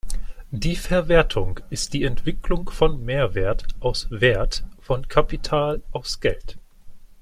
Die 0.49 0.77
Verwertung 0.77 1.59
ist 1.69 1.93
die 1.93 2.03
Entwicklung 2.05 2.71
von 2.71 3.05
Mehrwert 3.05 3.67
aus 3.81 4.07
Wert, 4.09 4.65
von 4.81 5.07
Kapital 5.07 5.83
aus 5.91 6.19
Geld. 6.19 6.57